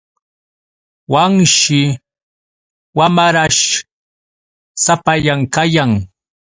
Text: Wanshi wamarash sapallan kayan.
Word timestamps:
Wanshi 1.13 1.81
wamarash 2.97 3.63
sapallan 4.83 5.41
kayan. 5.53 5.91